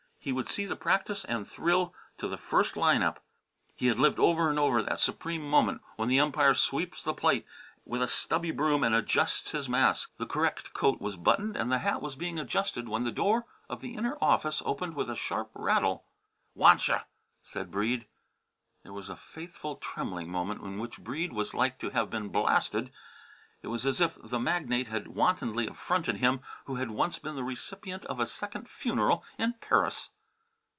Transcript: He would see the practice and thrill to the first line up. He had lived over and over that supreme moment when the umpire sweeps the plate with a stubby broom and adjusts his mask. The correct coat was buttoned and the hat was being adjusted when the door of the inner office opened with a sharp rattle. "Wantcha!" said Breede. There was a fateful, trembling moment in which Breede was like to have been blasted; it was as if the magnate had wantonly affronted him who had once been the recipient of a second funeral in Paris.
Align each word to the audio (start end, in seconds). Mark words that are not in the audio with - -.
He 0.23 0.31
would 0.31 0.47
see 0.47 0.67
the 0.67 0.75
practice 0.75 1.25
and 1.25 1.49
thrill 1.49 1.95
to 2.19 2.27
the 2.27 2.37
first 2.37 2.77
line 2.77 3.01
up. 3.01 3.23
He 3.75 3.87
had 3.87 3.97
lived 3.99 4.19
over 4.19 4.51
and 4.51 4.59
over 4.59 4.83
that 4.83 4.99
supreme 4.99 5.41
moment 5.41 5.81
when 5.95 6.09
the 6.09 6.19
umpire 6.19 6.53
sweeps 6.53 7.01
the 7.01 7.11
plate 7.15 7.43
with 7.85 8.03
a 8.03 8.07
stubby 8.07 8.51
broom 8.51 8.83
and 8.83 8.93
adjusts 8.93 9.49
his 9.49 9.67
mask. 9.67 10.11
The 10.19 10.27
correct 10.27 10.73
coat 10.73 11.01
was 11.01 11.15
buttoned 11.17 11.57
and 11.57 11.71
the 11.71 11.79
hat 11.79 12.03
was 12.03 12.15
being 12.15 12.37
adjusted 12.37 12.87
when 12.87 13.03
the 13.03 13.11
door 13.11 13.47
of 13.67 13.81
the 13.81 13.95
inner 13.95 14.15
office 14.21 14.61
opened 14.63 14.95
with 14.95 15.09
a 15.09 15.15
sharp 15.15 15.49
rattle. 15.55 16.05
"Wantcha!" 16.55 17.05
said 17.41 17.71
Breede. 17.71 18.05
There 18.83 18.93
was 18.93 19.09
a 19.09 19.15
fateful, 19.15 19.77
trembling 19.77 20.29
moment 20.29 20.61
in 20.61 20.77
which 20.77 20.99
Breede 21.03 21.33
was 21.33 21.55
like 21.55 21.79
to 21.79 21.89
have 21.89 22.11
been 22.11 22.29
blasted; 22.29 22.91
it 23.63 23.67
was 23.67 23.85
as 23.85 24.01
if 24.01 24.17
the 24.23 24.39
magnate 24.39 24.87
had 24.87 25.07
wantonly 25.09 25.67
affronted 25.67 26.17
him 26.17 26.39
who 26.65 26.77
had 26.77 26.89
once 26.89 27.19
been 27.19 27.35
the 27.35 27.43
recipient 27.43 28.03
of 28.05 28.19
a 28.19 28.25
second 28.25 28.67
funeral 28.67 29.23
in 29.37 29.53
Paris. 29.61 30.09